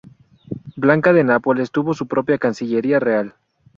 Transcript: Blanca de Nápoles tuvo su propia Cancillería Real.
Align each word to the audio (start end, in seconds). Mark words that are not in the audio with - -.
Blanca 0.75 1.13
de 1.13 1.23
Nápoles 1.23 1.69
tuvo 1.69 1.93
su 1.93 2.07
propia 2.07 2.39
Cancillería 2.39 2.99
Real. 2.99 3.35